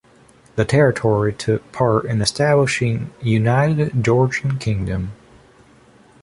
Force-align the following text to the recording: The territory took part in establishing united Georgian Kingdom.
The 0.55 0.65
territory 0.65 1.31
took 1.31 1.71
part 1.71 2.05
in 2.05 2.23
establishing 2.23 3.13
united 3.21 4.03
Georgian 4.03 4.57
Kingdom. 4.57 5.11